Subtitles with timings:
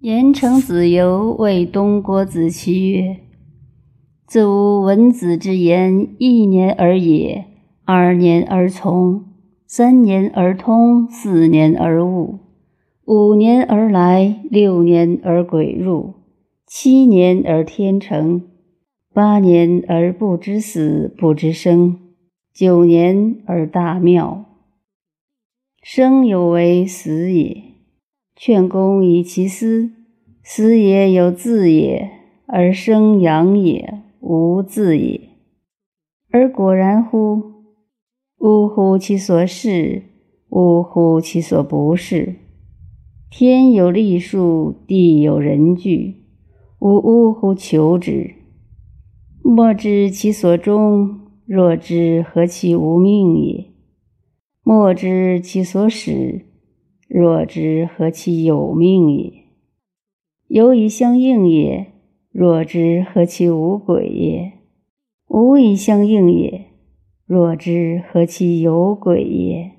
[0.00, 3.16] 言成子游谓东郭子期曰
[4.28, 7.46] ：“自吾闻子之言，一年而也，
[7.84, 9.24] 二年而从，
[9.66, 12.38] 三年而通，四年而悟，
[13.06, 16.14] 五年而来，六年而鬼入，
[16.64, 18.42] 七年而天成，
[19.12, 21.98] 八年而不知死不知生，
[22.54, 24.44] 九年而大妙。
[25.82, 27.64] 生有为死也。”
[28.40, 29.90] 劝公以其思，
[30.44, 32.08] 思也有自也，
[32.46, 35.30] 而生养也无自也。
[36.30, 37.42] 而果然乎？
[38.38, 38.96] 呜呼！
[38.96, 40.04] 其所是，
[40.50, 41.20] 呜呼！
[41.20, 42.36] 其所不是。
[43.28, 46.22] 天有历数，地有人具，
[46.78, 48.36] 吾呜呼求之。
[49.42, 53.66] 莫知其所终，若知何其无命也？
[54.62, 56.44] 莫知其所始。
[57.08, 59.32] 若知何其有命也？
[60.46, 61.86] 有以相应也。
[62.30, 64.52] 若知何其无鬼也？
[65.26, 66.66] 无以相应也。
[67.24, 69.77] 若知何其有鬼也？